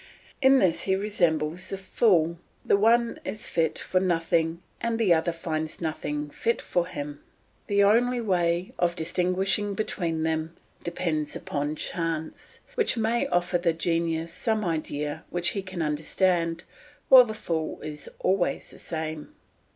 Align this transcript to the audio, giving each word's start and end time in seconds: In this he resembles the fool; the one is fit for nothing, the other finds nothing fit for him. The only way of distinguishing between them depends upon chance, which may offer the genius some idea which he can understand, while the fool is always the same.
In 0.41 0.57
this 0.57 0.81
he 0.85 0.95
resembles 0.95 1.67
the 1.67 1.77
fool; 1.77 2.39
the 2.65 2.75
one 2.75 3.19
is 3.23 3.45
fit 3.45 3.77
for 3.77 3.99
nothing, 3.99 4.63
the 4.93 5.13
other 5.13 5.31
finds 5.31 5.79
nothing 5.79 6.31
fit 6.31 6.59
for 6.59 6.87
him. 6.87 7.21
The 7.67 7.83
only 7.83 8.19
way 8.19 8.73
of 8.79 8.95
distinguishing 8.95 9.75
between 9.75 10.23
them 10.23 10.55
depends 10.83 11.35
upon 11.35 11.75
chance, 11.75 12.61
which 12.73 12.97
may 12.97 13.27
offer 13.27 13.59
the 13.59 13.73
genius 13.73 14.33
some 14.33 14.65
idea 14.65 15.23
which 15.29 15.49
he 15.49 15.61
can 15.61 15.83
understand, 15.83 16.63
while 17.07 17.25
the 17.25 17.35
fool 17.35 17.79
is 17.81 18.09
always 18.21 18.71
the 18.71 18.79
same. 18.79 19.35